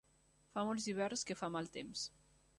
Fa 0.55 0.63
molts 0.69 0.87
hiverns 0.93 1.27
que 1.31 1.39
fa 1.43 1.53
mal 1.59 1.71
temps. 1.79 2.09